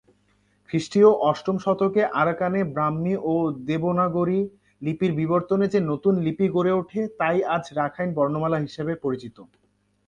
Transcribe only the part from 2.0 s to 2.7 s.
আরাকানে